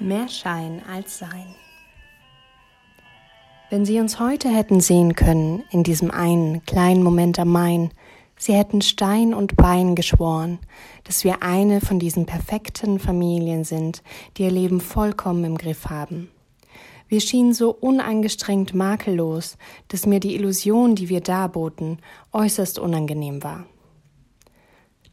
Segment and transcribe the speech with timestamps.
[0.00, 1.56] Mehr Schein als Sein.
[3.68, 7.90] Wenn Sie uns heute hätten sehen können, in diesem einen kleinen Moment am Main,
[8.36, 10.60] Sie hätten Stein und Bein geschworen,
[11.02, 14.04] dass wir eine von diesen perfekten Familien sind,
[14.36, 16.30] die ihr Leben vollkommen im Griff haben.
[17.08, 19.58] Wir schienen so unangestrengt makellos,
[19.88, 21.98] dass mir die Illusion, die wir darboten,
[22.32, 23.66] äußerst unangenehm war.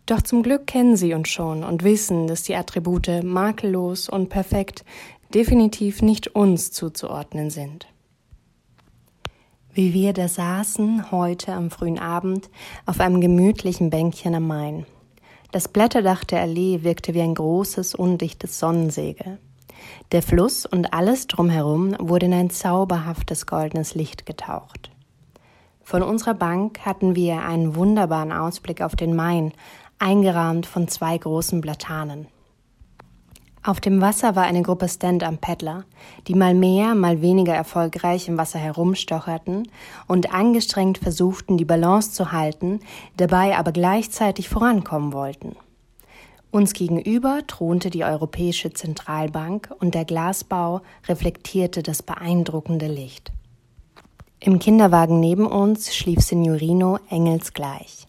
[0.06, 4.86] Doch zum Glück kennen sie uns schon und wissen, dass die Attribute makellos und perfekt
[5.34, 7.88] definitiv nicht uns zuzuordnen sind.
[9.74, 12.50] Wie wir da saßen heute am frühen Abend
[12.86, 14.86] auf einem gemütlichen Bänkchen am Main.
[15.52, 19.40] Das Blätterdach der Allee wirkte wie ein großes, undichtes Sonnensegel.
[20.12, 24.92] Der Fluss und alles drumherum wurde in ein zauberhaftes goldenes Licht getaucht.
[25.84, 29.52] Von unserer Bank hatten wir einen wunderbaren Ausblick auf den Main,
[30.00, 32.28] eingerahmt von zwei großen Platanen.
[33.66, 35.86] Auf dem Wasser war eine Gruppe Stand-up-Paddler,
[36.28, 39.68] die mal mehr, mal weniger erfolgreich im Wasser herumstocherten
[40.08, 42.80] und angestrengt versuchten, die Balance zu halten,
[43.18, 45.56] dabei aber gleichzeitig vorankommen wollten.
[46.52, 53.32] Uns gegenüber thronte die Europäische Zentralbank und der Glasbau reflektierte das beeindruckende Licht.
[54.40, 58.08] Im Kinderwagen neben uns schlief Signorino engelsgleich.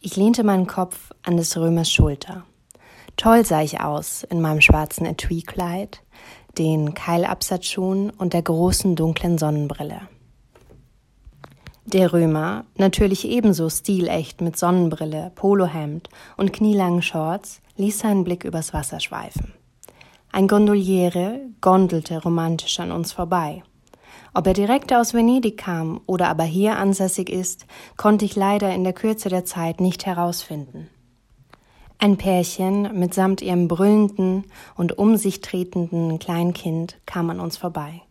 [0.00, 2.44] Ich lehnte meinen Kopf an des Römers Schulter.
[3.16, 6.02] Toll sah ich aus in meinem schwarzen Etui-Kleid,
[6.56, 10.02] den Keilabsatzschuhen und der großen dunklen Sonnenbrille.
[11.84, 18.72] Der Römer, natürlich ebenso stilecht mit Sonnenbrille, Polohemd und knielangen Shorts, ließ seinen Blick übers
[18.72, 19.52] Wasser schweifen.
[20.30, 23.64] Ein Gondoliere gondelte romantisch an uns vorbei.
[24.34, 28.84] Ob er direkt aus Venedig kam oder aber hier ansässig ist, konnte ich leider in
[28.84, 30.88] der Kürze der Zeit nicht herausfinden.
[31.98, 34.44] Ein Pärchen mitsamt ihrem brüllenden
[34.76, 38.02] und um sich tretenden Kleinkind kam an uns vorbei.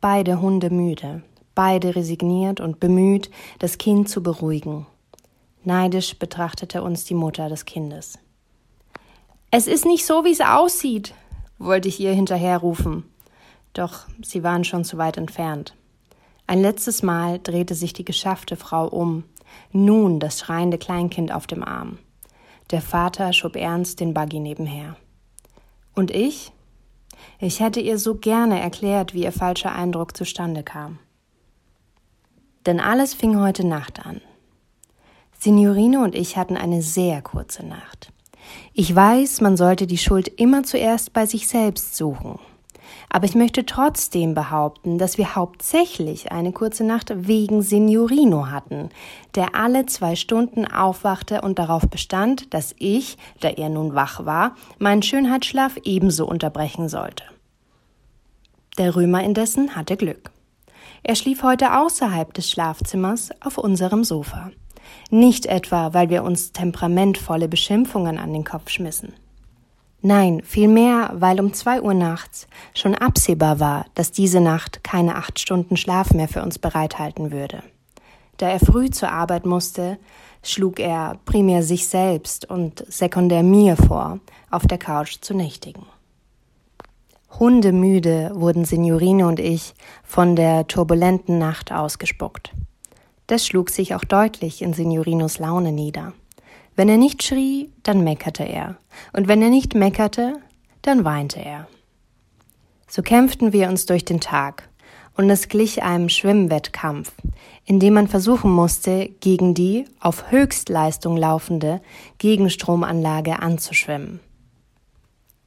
[0.00, 1.22] Beide Hunde müde,
[1.54, 4.86] beide resigniert und bemüht, das Kind zu beruhigen.
[5.64, 8.18] Neidisch betrachtete uns die Mutter des Kindes.
[9.50, 11.12] Es ist nicht so, wie es aussieht,
[11.58, 13.04] wollte ich ihr hinterherrufen.
[13.76, 15.74] Doch sie waren schon zu weit entfernt.
[16.46, 19.24] Ein letztes Mal drehte sich die geschaffte Frau um,
[19.70, 21.98] nun das schreiende Kleinkind auf dem Arm.
[22.70, 24.96] Der Vater schob ernst den Buggy nebenher.
[25.94, 26.52] Und ich?
[27.38, 30.98] Ich hätte ihr so gerne erklärt, wie ihr falscher Eindruck zustande kam.
[32.64, 34.22] Denn alles fing heute Nacht an.
[35.38, 38.10] Signorino und ich hatten eine sehr kurze Nacht.
[38.72, 42.38] Ich weiß, man sollte die Schuld immer zuerst bei sich selbst suchen.
[43.08, 48.90] Aber ich möchte trotzdem behaupten, dass wir hauptsächlich eine kurze Nacht wegen Signorino hatten,
[49.34, 54.56] der alle zwei Stunden aufwachte und darauf bestand, dass ich, da er nun wach war,
[54.78, 57.24] meinen Schönheitsschlaf ebenso unterbrechen sollte.
[58.78, 60.30] Der Römer indessen hatte Glück.
[61.02, 64.50] Er schlief heute außerhalb des Schlafzimmers auf unserem Sofa.
[65.10, 69.14] Nicht etwa, weil wir uns temperamentvolle Beschimpfungen an den Kopf schmissen.
[70.06, 75.40] Nein, vielmehr, weil um zwei Uhr nachts schon absehbar war, dass diese Nacht keine acht
[75.40, 77.64] Stunden Schlaf mehr für uns bereithalten würde.
[78.36, 79.98] Da er früh zur Arbeit musste,
[80.44, 85.86] schlug er primär sich selbst und sekundär mir vor, auf der Couch zu nächtigen.
[87.40, 89.74] Hundemüde wurden Signorine und ich
[90.04, 92.52] von der turbulenten Nacht ausgespuckt.
[93.26, 96.12] Das schlug sich auch deutlich in Signorinos Laune nieder.
[96.76, 98.76] Wenn er nicht schrie, dann meckerte er.
[99.12, 100.34] Und wenn er nicht meckerte,
[100.82, 101.66] dann weinte er.
[102.86, 104.68] So kämpften wir uns durch den Tag,
[105.16, 107.12] und es glich einem Schwimmwettkampf,
[107.64, 111.80] in dem man versuchen musste, gegen die auf Höchstleistung laufende
[112.18, 114.20] Gegenstromanlage anzuschwimmen.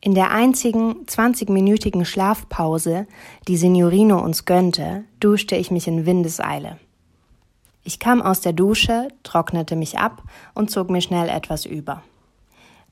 [0.01, 3.05] In der einzigen 20-minütigen Schlafpause,
[3.47, 6.79] die Signorino uns gönnte, duschte ich mich in Windeseile.
[7.89, 10.21] Ich kam aus der Dusche, trocknete mich ab
[10.53, 12.03] und zog mir schnell etwas über.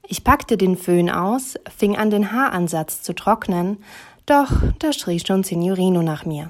[0.08, 3.78] Ich packte den Föhn aus, fing an, den Haaransatz zu trocknen,
[4.26, 4.50] doch
[4.80, 6.50] da schrie schon Signorino nach mir.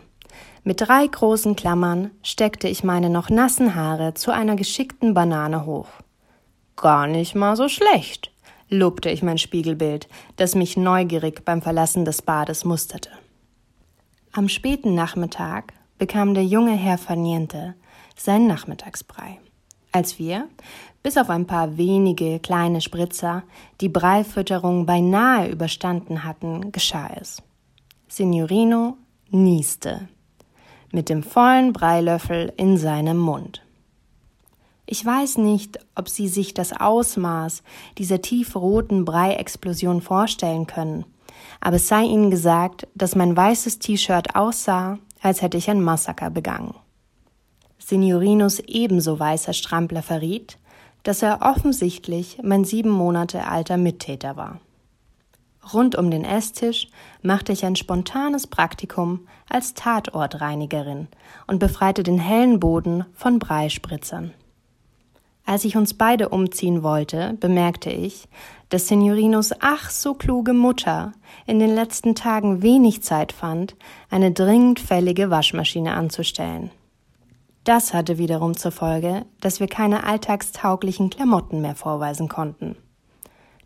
[0.63, 5.89] Mit drei großen Klammern steckte ich meine noch nassen Haare zu einer geschickten Banane hoch.
[6.77, 8.31] Gar nicht mal so schlecht,
[8.69, 10.07] lobte ich mein Spiegelbild,
[10.37, 13.09] das mich neugierig beim Verlassen des Bades musterte.
[14.31, 17.75] Am späten Nachmittag bekam der junge Herr Farniente
[18.17, 19.39] seinen Nachmittagsbrei.
[19.91, 20.47] Als wir,
[21.03, 23.43] bis auf ein paar wenige kleine Spritzer,
[23.81, 27.41] die Breifütterung beinahe überstanden hatten, geschah es.
[28.07, 28.97] Signorino
[29.29, 30.07] nieste
[30.91, 33.61] mit dem vollen Breilöffel in seinem Mund.
[34.85, 37.61] Ich weiß nicht, ob Sie sich das Ausmaß
[37.97, 41.05] dieser tiefroten Breiexplosion vorstellen können,
[41.59, 46.29] aber es sei ihnen gesagt, dass mein weißes T-Shirt aussah, als hätte ich ein Massaker
[46.29, 46.73] begangen.
[47.89, 50.57] Signorinos ebenso weißer Strampler verriet,
[51.03, 54.59] dass er offensichtlich mein sieben Monate alter Mittäter war.
[55.73, 56.89] Rund um den Esstisch
[57.21, 61.07] machte ich ein spontanes Praktikum als Tatortreinigerin
[61.47, 64.33] und befreite den hellen Boden von Breispritzern.
[65.45, 68.27] Als ich uns beide umziehen wollte, bemerkte ich,
[68.67, 71.13] dass Signorinos ach so kluge Mutter
[71.45, 73.77] in den letzten Tagen wenig Zeit fand,
[74.09, 76.69] eine dringend fällige Waschmaschine anzustellen.
[77.67, 82.77] Das hatte wiederum zur Folge, dass wir keine alltagstauglichen Klamotten mehr vorweisen konnten.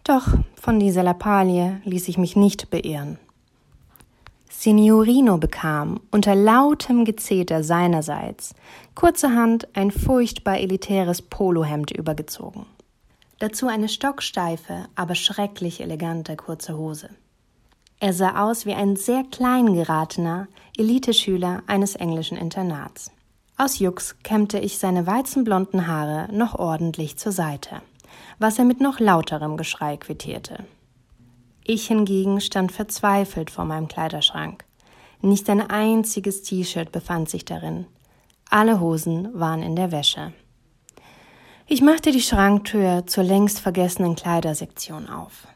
[0.04, 3.20] Doch von dieser Lappalie ließ ich mich nicht beirren.
[4.50, 8.56] Signorino bekam unter lautem Gezeter seinerseits
[8.96, 12.66] kurzerhand ein furchtbar elitäres Polohemd übergezogen.
[13.38, 17.10] Dazu eine stocksteife, aber schrecklich elegante kurze Hose.
[18.00, 23.12] Er sah aus wie ein sehr klein geratener Eliteschüler eines englischen Internats.
[23.62, 27.82] Aus Jux kämmte ich seine weizenblonden Haare noch ordentlich zur Seite
[28.40, 30.66] was er mit noch lauterem Geschrei quittierte.
[31.64, 34.66] Ich hingegen stand verzweifelt vor meinem Kleiderschrank.
[35.22, 37.86] Nicht ein einziges T-Shirt befand sich darin.
[38.50, 40.34] Alle Hosen waren in der Wäsche.
[41.68, 45.48] Ich machte die Schranktür zur längst vergessenen Kleidersektion auf.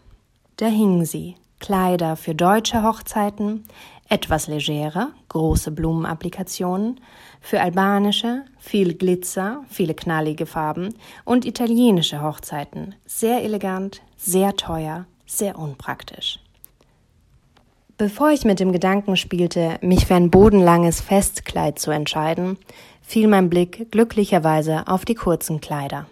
[0.57, 3.63] Da hingen sie, Kleider für deutsche Hochzeiten,
[4.07, 6.99] etwas legerer, große Blumenapplikationen,
[7.41, 10.93] für albanische, viel Glitzer, viele knallige Farben
[11.23, 16.39] und italienische Hochzeiten, sehr elegant, sehr teuer, sehr unpraktisch.
[17.97, 22.57] Bevor ich mit dem Gedanken spielte, mich für ein bodenlanges Festkleid zu entscheiden,
[23.01, 26.05] fiel mein Blick glücklicherweise auf die kurzen Kleider.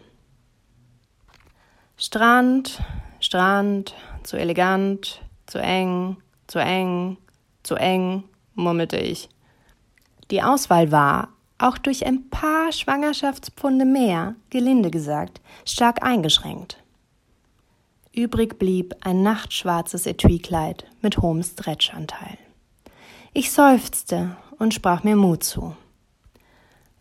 [1.97, 2.81] Strand,
[3.19, 6.17] Strand, zu elegant, zu eng,
[6.47, 7.17] zu eng,
[7.63, 8.23] zu eng,
[8.55, 9.29] murmelte ich.
[10.31, 16.77] Die Auswahl war, auch durch ein paar Schwangerschaftspfunde mehr, gelinde gesagt, stark eingeschränkt.
[18.13, 22.37] Übrig blieb ein nachtschwarzes Etuikleid mit hohem Stretchanteil.
[23.33, 25.75] Ich seufzte und sprach mir Mut zu.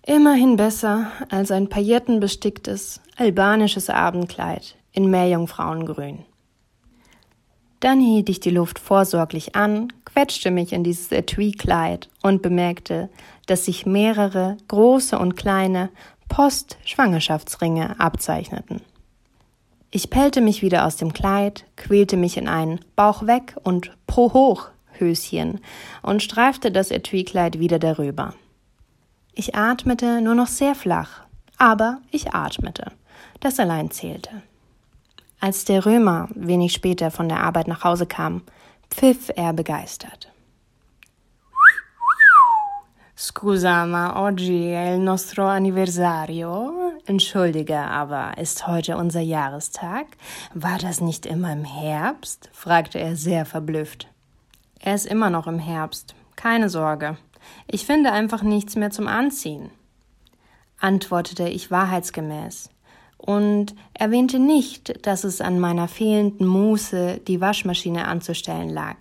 [0.06, 6.24] Immerhin besser als ein paillettenbesticktes albanisches Abendkleid in Meerjungfrauengrün.
[7.82, 13.10] Dann hielt ich die Luft vorsorglich an, quetschte mich in dieses Etui-Kleid und bemerkte,
[13.46, 15.90] dass sich mehrere große und kleine
[16.28, 18.82] Post-Schwangerschaftsringe abzeichneten.
[19.90, 24.32] Ich pellte mich wieder aus dem Kleid, quälte mich in ein Bauch weg und pro
[24.32, 25.58] hoch Höschen
[26.02, 28.34] und streifte das Etui-Kleid wieder darüber.
[29.32, 31.22] Ich atmete nur noch sehr flach,
[31.58, 32.92] aber ich atmete.
[33.40, 34.30] Das allein zählte.
[35.42, 38.42] Als der Römer wenig später von der Arbeit nach Hause kam,
[38.92, 40.30] pfiff er begeistert.
[43.16, 46.92] Scusa, ma oggi è il nostro anniversario?
[47.06, 50.06] Entschuldige, aber ist heute unser Jahrestag?
[50.54, 52.48] War das nicht immer im Herbst?
[52.52, 54.06] fragte er sehr verblüfft.
[54.78, 56.14] Er ist immer noch im Herbst.
[56.36, 57.16] Keine Sorge.
[57.66, 59.72] Ich finde einfach nichts mehr zum Anziehen,
[60.78, 62.71] antwortete ich wahrheitsgemäß
[63.22, 68.96] und erwähnte nicht, dass es an meiner fehlenden Muße, die Waschmaschine anzustellen lag.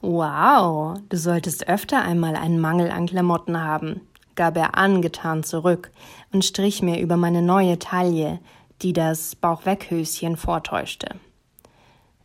[0.00, 4.00] Wow, du solltest öfter einmal einen Mangel an Klamotten haben,
[4.34, 5.92] gab er angetan zurück
[6.32, 8.40] und strich mir über meine neue Taille,
[8.82, 11.14] die das Bauchweghöschen vortäuschte.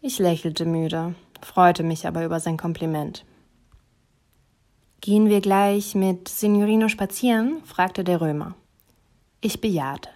[0.01, 3.23] Ich lächelte müde, freute mich aber über sein Kompliment.
[5.01, 7.61] Gehen wir gleich mit Signorino spazieren?
[7.63, 8.55] fragte der Römer.
[9.41, 10.09] Ich bejahte.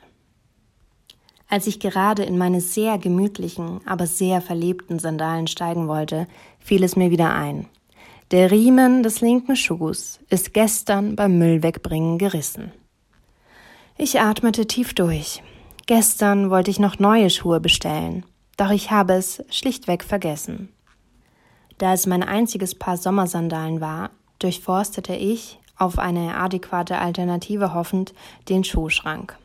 [1.51, 6.25] Als ich gerade in meine sehr gemütlichen, aber sehr verlebten Sandalen steigen wollte,
[6.59, 7.67] fiel es mir wieder ein.
[8.31, 12.71] Der Riemen des linken Schuhs ist gestern beim Müllwegbringen gerissen.
[13.97, 15.43] Ich atmete tief durch.
[15.87, 18.23] Gestern wollte ich noch neue Schuhe bestellen,
[18.55, 20.69] doch ich habe es schlichtweg vergessen.
[21.79, 28.13] Da es mein einziges Paar Sommersandalen war, durchforstete ich, auf eine adäquate Alternative hoffend,
[28.47, 29.37] den Schuhschrank.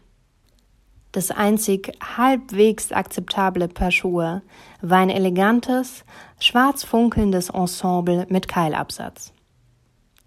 [1.17, 4.43] Das einzig halbwegs akzeptable Paar Schuhe
[4.83, 6.05] war ein elegantes,
[6.39, 9.33] schwarz funkelndes Ensemble mit Keilabsatz.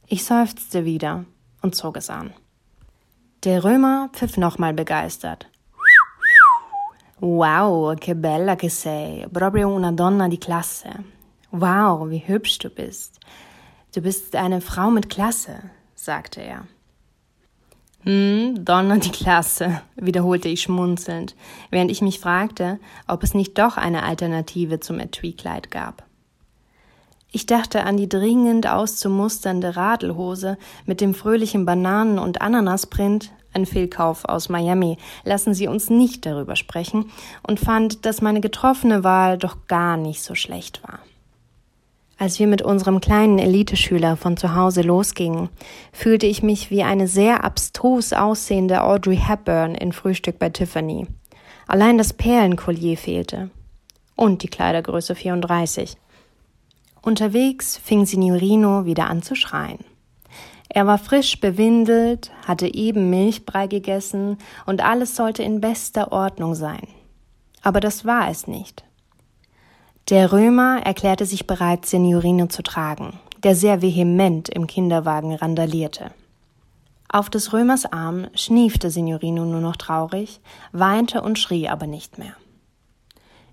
[0.08, 1.26] Ich seufzte wieder
[1.62, 2.34] und zog es an.
[3.44, 5.48] Der Römer pfiff nochmal begeistert.
[7.20, 10.90] Wow, che bella che sei, proprio una donna di classe.
[11.52, 13.20] Wow, wie hübsch du bist.
[13.94, 16.66] Du bist eine Frau mit Klasse, sagte er.
[18.04, 21.36] Hm, Donna die Klasse, wiederholte ich schmunzelnd,
[21.70, 26.04] während ich mich fragte, ob es nicht doch eine Alternative zum Etui-Kleid gab.
[27.32, 34.26] Ich dachte an die dringend auszumusternde Radelhose mit dem fröhlichen Bananen- und Ananasprint, ein Fehlkauf
[34.26, 37.12] aus Miami, lassen Sie uns nicht darüber sprechen,
[37.46, 41.00] und fand, dass meine getroffene Wahl doch gar nicht so schlecht war.
[42.20, 45.48] Als wir mit unserem kleinen Eliteschüler von zu Hause losgingen,
[45.94, 51.08] fühlte ich mich wie eine sehr abstrus aussehende Audrey Hepburn in Frühstück bei Tiffany.
[51.66, 53.52] Allein das Perlenkollier fehlte.
[54.18, 55.96] Und die Kleidergröße 34.
[57.02, 59.80] Unterwegs fing Signorino wieder an zu schreien.
[60.68, 66.86] Er war frisch bewindelt, hatte eben Milchbrei gegessen und alles sollte in bester Ordnung sein.
[67.62, 68.84] Aber das war es nicht.
[70.10, 76.10] Der Römer erklärte sich bereit, Signorino zu tragen, der sehr vehement im Kinderwagen randalierte.
[77.10, 82.34] Auf des Römers Arm schniefte Signorino nur noch traurig, weinte und schrie aber nicht mehr.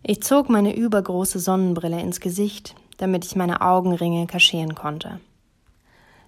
[0.03, 5.21] Ich zog meine übergroße Sonnenbrille ins Gesicht, damit ich meine Augenringe kaschieren konnte.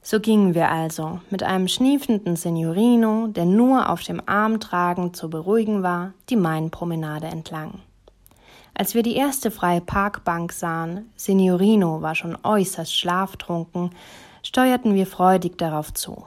[0.02, 5.30] So gingen wir also mit einem schniefenden Signorino, der nur auf dem Arm tragend zu
[5.30, 7.80] beruhigen war, die Mainpromenade entlang.
[8.78, 13.90] Als wir die erste freie Parkbank sahen, Signorino war schon äußerst schlaftrunken,
[14.44, 16.24] steuerten wir freudig darauf zu.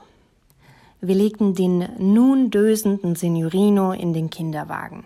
[1.00, 5.05] Wir legten den nun dösenden Signorino in den Kinderwagen.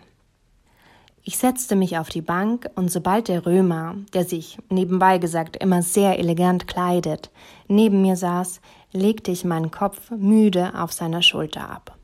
[1.22, 5.84] Ich setzte mich auf die Bank und sobald der Römer, der sich, nebenbei gesagt, immer
[5.84, 7.30] sehr elegant kleidet,
[7.68, 8.60] neben mir saß,
[8.92, 11.96] legte ich meinen Kopf müde auf seiner Schulter ab.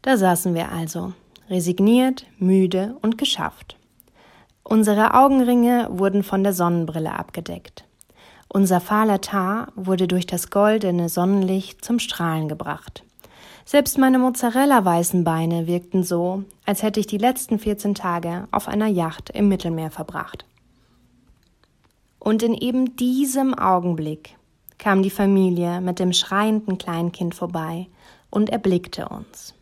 [0.00, 1.12] Da saßen wir also,
[1.48, 3.76] resigniert, müde und geschafft.
[4.62, 7.84] Unsere Augenringe wurden von der Sonnenbrille abgedeckt.
[8.48, 13.04] Unser fahler Tar wurde durch das goldene Sonnenlicht zum Strahlen gebracht.
[13.66, 18.86] Selbst meine Mozzarella-weißen Beine wirkten so, als hätte ich die letzten 14 Tage auf einer
[18.86, 20.44] Yacht im Mittelmeer verbracht.
[22.18, 24.36] Und in eben diesem Augenblick
[24.78, 27.88] kam die Familie mit dem schreienden Kleinkind vorbei
[28.30, 29.53] und erblickte uns.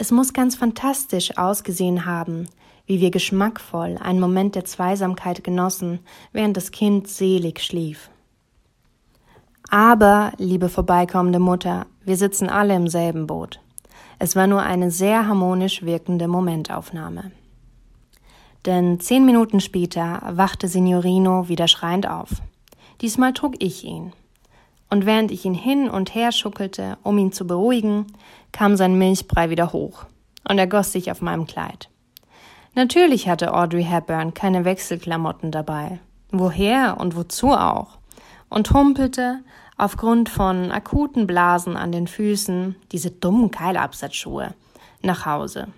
[0.00, 2.48] Es muss ganz fantastisch ausgesehen haben,
[2.86, 5.98] wie wir geschmackvoll einen Moment der Zweisamkeit genossen,
[6.32, 8.08] während das Kind selig schlief.
[9.68, 13.60] Aber, liebe vorbeikommende Mutter, wir sitzen alle im selben Boot.
[14.18, 17.30] Es war nur eine sehr harmonisch wirkende Momentaufnahme.
[18.64, 22.30] Denn zehn Minuten später wachte Signorino wieder schreiend auf.
[23.02, 24.14] Diesmal trug ich ihn.
[24.90, 28.06] Und während ich ihn hin und her schuckelte, um ihn zu beruhigen,
[28.52, 30.04] kam sein Milchbrei wieder hoch
[30.48, 31.88] und er goss sich auf meinem Kleid.
[32.74, 36.00] Natürlich hatte Audrey Hepburn keine Wechselklamotten dabei.
[36.30, 37.98] Woher und wozu auch?
[38.48, 39.40] Und humpelte,
[39.76, 44.54] aufgrund von akuten Blasen an den Füßen, diese dummen Keilabsatzschuhe,
[45.02, 45.68] nach Hause.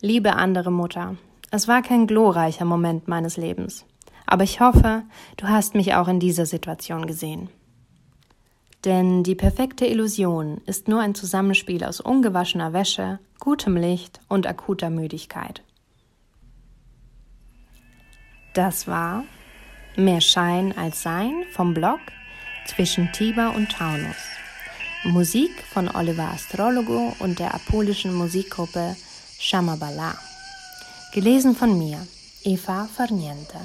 [0.00, 1.16] Liebe andere Mutter,
[1.50, 3.86] es war kein glorreicher Moment meines Lebens,
[4.26, 5.02] aber ich hoffe,
[5.36, 7.48] du hast mich auch in dieser Situation gesehen.
[8.86, 14.90] Denn die perfekte Illusion ist nur ein Zusammenspiel aus ungewaschener Wäsche, gutem Licht und akuter
[14.90, 15.62] Müdigkeit.
[18.54, 19.24] Das war
[19.96, 21.98] Mehr Schein als Sein vom Blog
[22.66, 24.16] zwischen Tiber und Taunus.
[25.04, 28.94] Musik von Oliver Astrologo und der apolischen Musikgruppe
[29.38, 30.14] Shamabala.
[31.12, 32.06] Gelesen von mir,
[32.44, 33.58] Eva Farniente.